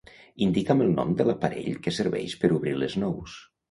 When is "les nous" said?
2.83-3.43